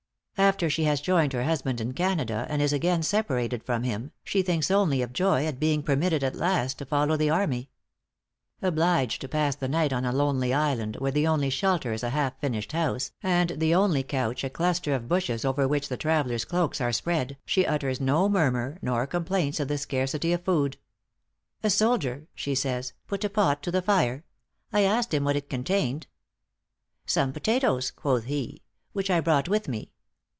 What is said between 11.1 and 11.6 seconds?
the only